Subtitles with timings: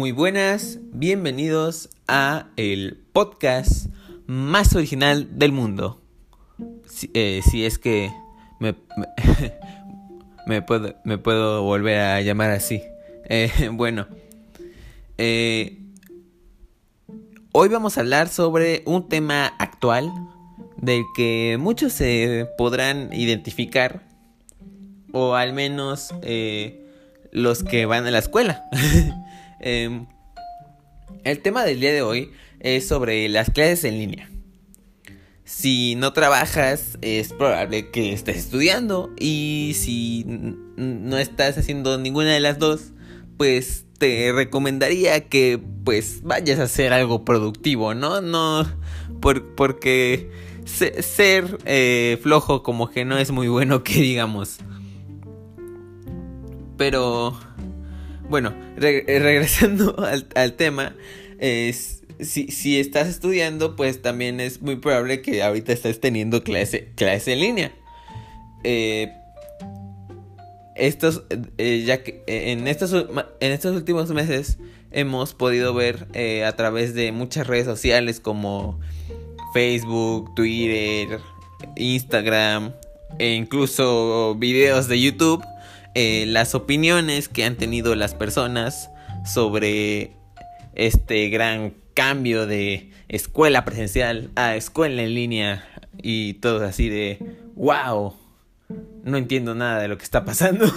[0.00, 3.88] Muy buenas, bienvenidos a el podcast
[4.26, 6.00] más original del mundo.
[6.86, 8.10] Si, eh, es que
[10.46, 12.82] me, puedo, me, puedo, volver a llamar así.
[13.28, 14.06] Eh, bueno,
[15.18, 15.82] eh,
[17.52, 20.10] hoy vamos a hablar sobre un tema actual
[20.78, 24.08] del que muchos se podrán identificar
[25.12, 26.14] o al menos
[27.32, 28.64] los que van a la escuela.
[29.60, 30.06] eh,
[31.24, 34.30] el tema del día de hoy es sobre las clases en línea.
[35.44, 39.10] Si no trabajas, es probable que estés estudiando.
[39.18, 40.24] Y si
[40.76, 42.92] no estás haciendo ninguna de las dos,
[43.36, 48.20] pues te recomendaría que pues vayas a hacer algo productivo, ¿no?
[48.20, 48.66] No
[49.20, 50.30] por, porque
[50.64, 54.58] se, ser eh, flojo como que no es muy bueno que digamos.
[56.76, 57.38] Pero
[58.30, 59.96] bueno, re regresando
[60.34, 60.94] al, tema,
[61.38, 66.92] es, si, si, estás estudiando, pues también es muy probable que ahorita estés teniendo clase,
[66.94, 67.72] clase en línea.
[68.62, 69.12] Eh,
[70.76, 71.24] estos,
[71.58, 72.92] eh, ya que en estos,
[73.40, 74.58] en estos últimos meses
[74.92, 78.80] hemos podido ver eh, a través de muchas redes sociales como
[79.52, 81.18] Facebook, Twitter,
[81.76, 82.72] Instagram
[83.18, 85.44] e incluso videos de YouTube
[85.94, 88.90] eh, las opiniones que han tenido las personas
[89.24, 90.12] sobre
[90.74, 95.64] este gran cambio de escuela presencial a escuela en línea
[96.00, 97.18] y todo así de
[97.56, 98.14] wow
[99.02, 100.66] no entiendo nada de lo que está pasando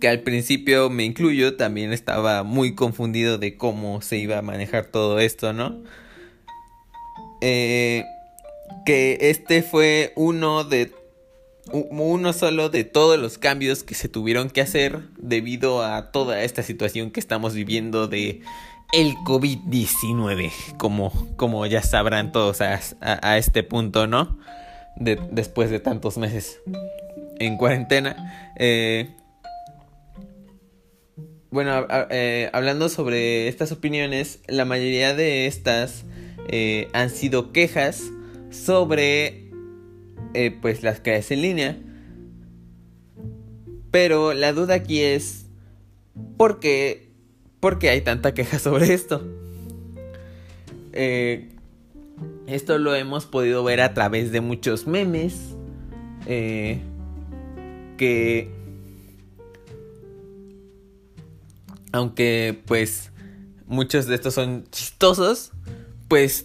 [0.00, 4.86] que al principio me incluyo también estaba muy confundido de cómo se iba a manejar
[4.86, 5.82] todo esto no
[7.40, 8.04] eh,
[8.84, 10.92] que este fue uno de
[11.72, 16.62] uno solo de todos los cambios que se tuvieron que hacer debido a toda esta
[16.62, 18.42] situación que estamos viviendo de
[18.92, 24.38] el COVID-19, como, como ya sabrán todos a, a, este punto, ¿no?
[24.94, 26.60] De, después de tantos meses
[27.38, 28.52] en cuarentena.
[28.56, 29.10] Eh,
[31.50, 36.04] bueno, eh, hablando sobre estas opiniones, la mayoría de estas
[36.48, 38.02] eh, han sido quejas
[38.50, 39.45] sobre
[40.34, 41.78] eh, pues las clases en línea.
[43.90, 45.46] Pero la duda aquí es,
[46.36, 47.10] ¿por qué,
[47.60, 49.22] ¿por qué hay tanta queja sobre esto?
[50.92, 51.50] Eh,
[52.46, 55.54] esto lo hemos podido ver a través de muchos memes.
[56.26, 56.80] Eh,
[57.96, 58.54] que...
[61.92, 63.10] Aunque pues
[63.66, 65.52] muchos de estos son chistosos,
[66.08, 66.44] pues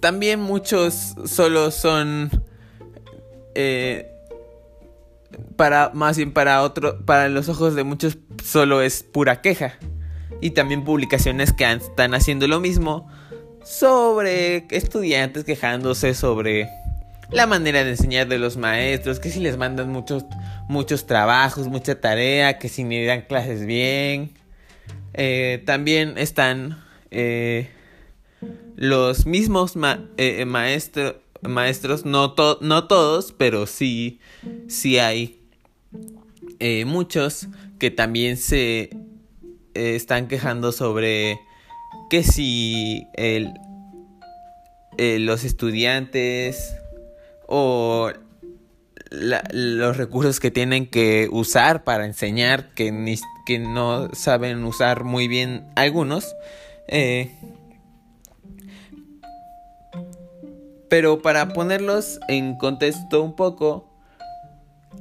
[0.00, 2.30] también muchos solo son
[3.54, 4.10] eh,
[5.56, 9.78] para más bien para otro para los ojos de muchos solo es pura queja
[10.40, 13.08] y también publicaciones que están haciendo lo mismo
[13.64, 16.68] sobre estudiantes quejándose sobre
[17.30, 20.24] la manera de enseñar de los maestros, que si les mandan muchos
[20.68, 24.32] muchos trabajos, mucha tarea, que si ni dan clases bien.
[25.14, 27.70] Eh, también están eh,
[28.76, 29.74] los mismos
[30.16, 34.20] eh, maestro maestros, no, no todos, pero sí,
[34.68, 35.40] sí hay
[36.58, 38.90] eh, muchos que también se
[39.74, 41.40] eh, están quejando sobre
[42.10, 43.54] que si el,
[44.98, 46.74] eh, los estudiantes
[47.46, 48.12] o
[49.10, 55.26] los recursos que tienen que usar para enseñar que, ni, que no saben usar muy
[55.26, 56.36] bien algunos
[56.86, 57.32] eh,
[60.90, 63.88] Pero para ponerlos en contexto un poco,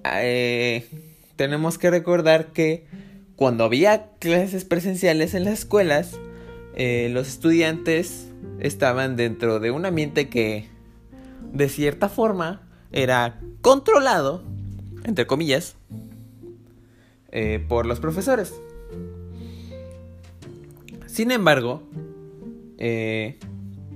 [0.05, 0.87] eh,
[1.35, 2.85] tenemos que recordar que
[3.35, 6.19] cuando había clases presenciales en las escuelas,
[6.75, 8.27] eh, los estudiantes
[8.59, 10.69] estaban dentro de un ambiente que,
[11.51, 12.61] de cierta forma,
[12.91, 14.43] era controlado,
[15.05, 15.75] entre comillas,
[17.31, 18.53] eh, por los profesores.
[21.07, 21.81] Sin embargo,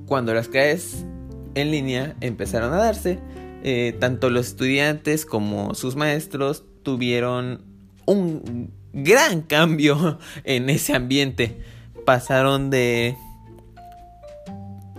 [0.08, 1.06] cuando las clases
[1.56, 3.20] en línea empezaron a darse,
[3.64, 7.64] eh, tanto los estudiantes como sus maestros tuvieron
[8.06, 11.58] un gran cambio en ese ambiente.
[12.06, 13.16] Pasaron de,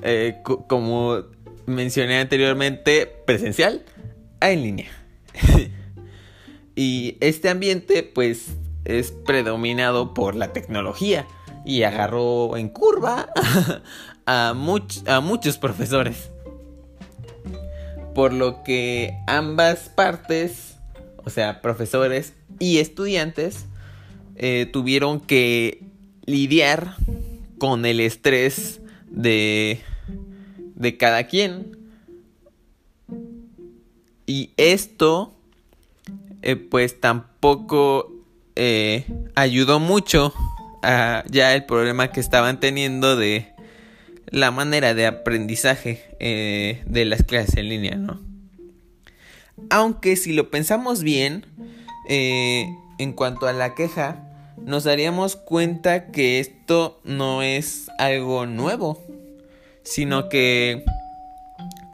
[0.02, 1.24] eh, como
[1.66, 3.84] mencioné anteriormente, presencial
[4.40, 4.90] a en línea.
[6.74, 11.26] y este ambiente pues es predominado por la tecnología
[11.64, 13.28] y agarró en curva
[14.26, 14.48] a,
[15.06, 16.30] a muchos profesores
[18.14, 20.76] por lo que ambas partes,
[21.24, 23.66] o sea, profesores y estudiantes,
[24.36, 25.82] eh, tuvieron que
[26.26, 26.96] lidiar
[27.58, 28.80] con el estrés
[29.10, 29.80] de,
[30.74, 31.76] de cada quien.
[34.26, 35.34] Y esto,
[36.42, 38.12] eh, pues tampoco
[38.56, 40.32] eh, ayudó mucho
[40.82, 43.53] a ya el problema que estaban teniendo de
[44.34, 48.20] la manera de aprendizaje eh, de las clases en línea, ¿no?
[49.70, 51.46] Aunque si lo pensamos bien,
[52.08, 54.24] en cuanto a la queja,
[54.58, 59.02] nos daríamos cuenta que esto no es algo nuevo,
[59.82, 60.84] sino que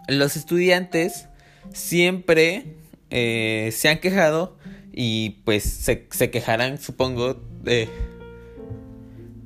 [0.08, 1.28] los estudiantes
[1.72, 2.75] siempre
[3.10, 4.56] eh, se han quejado
[4.93, 7.88] y pues se, quejarán, supongo, de,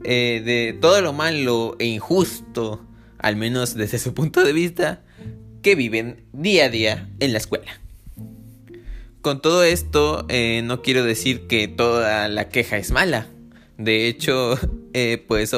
[0.04, 2.84] eh, de todo lo malo e injusto,
[3.18, 5.02] al menos desde su punto de vista,
[5.62, 7.80] que viven día a día en la escuela.
[9.20, 13.26] Con todo esto, eh, no quiero decir que toda la queja es mala.
[13.78, 14.58] De hecho,
[15.26, 15.52] pues,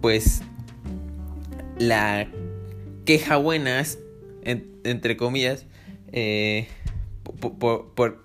[0.00, 0.42] pues
[1.78, 2.28] la
[3.04, 3.98] queja buena es
[4.44, 5.66] entre comillas,
[6.12, 6.68] eh,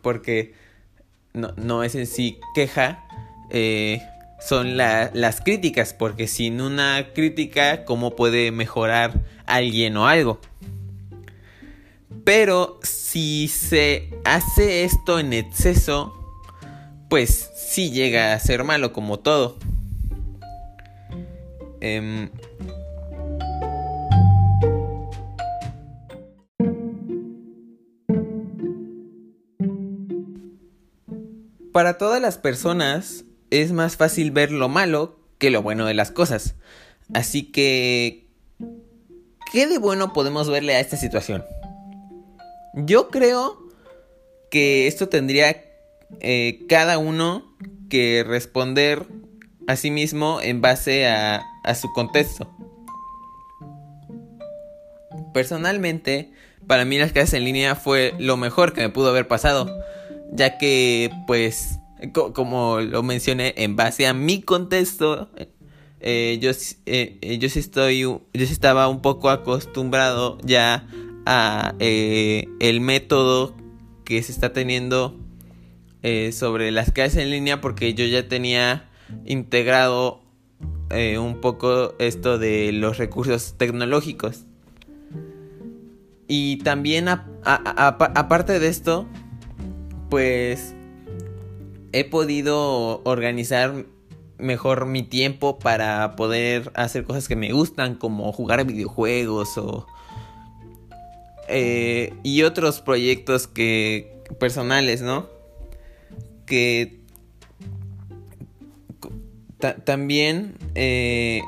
[0.01, 0.53] porque
[1.33, 3.06] no, es en sí queja,
[3.49, 4.01] eh,
[4.39, 9.13] son las críticas, porque sin una crítica, ¿cómo puede mejorar
[9.45, 10.39] alguien o algo?
[12.23, 16.13] Pero si se hace esto en exceso,
[17.09, 19.57] pues sí llega a ser malo como todo.
[21.79, 22.29] Em,
[31.77, 36.11] Para todas las personas es más fácil ver lo malo que lo bueno de las
[36.11, 36.55] cosas.
[37.13, 38.27] Así que,
[39.51, 41.43] ¿qué de bueno podemos verle a esta situación?
[42.73, 43.69] Yo creo
[44.51, 45.63] que esto tendría
[46.19, 47.55] eh, cada uno
[47.89, 49.05] que responder
[49.67, 52.51] a sí mismo en base a, a su contexto.
[55.33, 56.31] Personalmente,
[56.67, 59.69] para mí las clases en línea fue lo mejor que me pudo haber pasado
[60.31, 61.79] ya que pues
[62.13, 65.29] como lo mencioné en base a mi contexto
[65.99, 66.51] eh, yo,
[66.85, 70.87] eh, eh, yo sí estoy yo sí estaba un poco acostumbrado ya
[71.25, 73.55] a el método
[74.05, 75.19] que se está teniendo
[76.31, 78.89] sobre las clases en línea porque yo ya tenía
[79.25, 80.21] integrado
[81.19, 84.45] un poco esto de los recursos tecnológicos.
[86.29, 89.05] Y también aparte de esto
[90.09, 90.76] pues
[91.91, 93.85] he podido organizar
[94.37, 99.87] mejor mi tiempo para poder hacer cosas que me gustan como jugar videojuegos o
[101.47, 105.27] eh, y otros proyectos que personales no
[106.45, 106.99] que
[109.85, 111.41] también eh,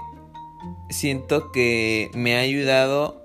[0.89, 3.21] siento que me ha ayudado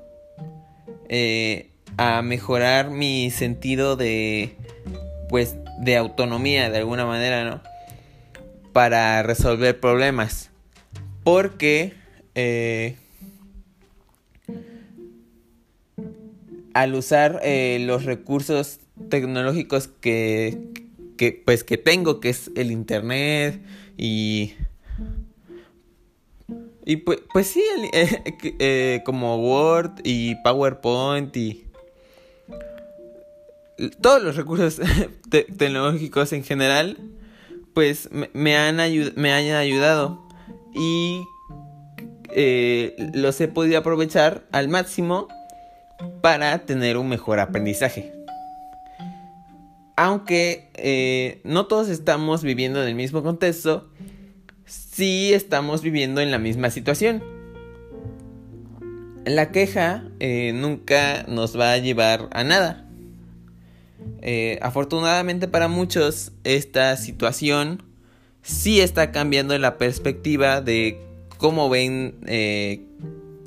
[1.08, 4.56] eh, a mejorar mi sentido de
[5.28, 7.60] pues de autonomía de alguna manera, ¿no?
[8.72, 10.50] Para resolver problemas.
[11.22, 11.94] Porque
[12.34, 12.96] eh,
[16.74, 20.58] al usar eh, los recursos tecnológicos que,
[21.16, 23.60] que, pues que tengo, que es el internet
[23.96, 24.54] y
[26.86, 27.64] y pues, pues sí,
[28.58, 31.63] eh, como Word y PowerPoint y
[34.00, 34.80] todos los recursos
[35.30, 36.98] tecnológicos en general,
[37.72, 40.26] pues me, han, ayudado
[40.74, 41.22] y
[42.30, 45.28] eh, los he podido aprovechar al máximo
[46.22, 48.12] para tener un mejor aprendizaje.
[49.96, 53.90] Aunque eh, no todos estamos viviendo en el mismo contexto,
[54.66, 57.22] sí estamos viviendo en la misma situación.
[59.24, 62.83] La queja eh, nunca nos va a llevar a nada.
[64.26, 67.82] Eh, afortunadamente para muchos esta situación
[68.40, 70.98] sí está cambiando la perspectiva de
[71.36, 72.86] cómo ven eh,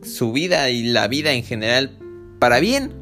[0.04, 1.98] su vida y la vida en general
[2.40, 2.94] para bien.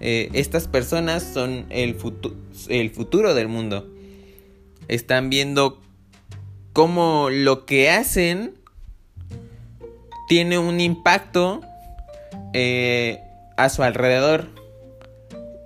[0.00, 1.96] Eh, estas personas son el,
[2.68, 3.88] el futuro del mundo.
[4.88, 5.80] Están viendo
[6.72, 8.54] cómo lo que hacen
[10.28, 11.60] tiene un impacto
[13.56, 14.48] a su alrededor.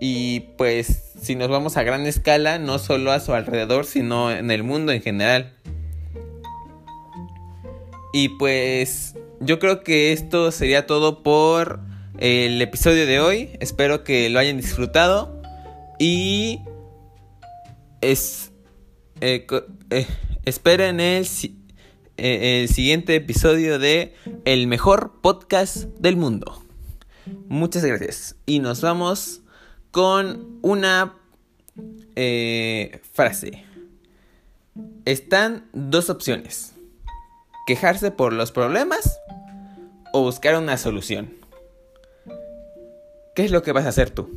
[0.00, 4.50] Y pues si nos vamos a gran escala, no solo a su alrededor, sino en
[4.50, 5.52] el mundo en general.
[8.12, 11.80] Y pues yo creo que esto sería todo por
[12.18, 13.50] el episodio de hoy.
[13.60, 15.40] Espero que lo hayan disfrutado.
[15.98, 16.60] Y
[18.00, 18.52] es
[19.20, 19.46] eh,
[19.90, 20.06] eh,
[20.46, 21.26] esperen el,
[22.16, 24.14] el siguiente episodio de
[24.46, 26.64] El mejor podcast del mundo.
[27.48, 28.36] Muchas gracias.
[28.46, 29.42] Y nos vamos
[29.90, 31.16] con una
[33.12, 33.64] frase.
[35.04, 36.74] Están dos opciones.
[37.66, 39.20] Quejarse por los problemas
[40.12, 41.34] o buscar una solución.
[43.34, 44.28] ¿Qué es lo que vas a hacer tú?